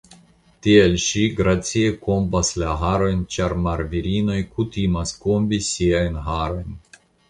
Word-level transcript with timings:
Tial 0.67 0.95
ŝi 1.03 1.25
gracie 1.41 1.91
kombas 2.07 2.51
la 2.63 2.73
harojn, 2.85 3.23
ĉar 3.37 3.57
marvirinoj 3.69 4.41
kutimas 4.59 5.17
kombi 5.29 5.65
siajn 5.73 6.23
harojn 6.31 6.79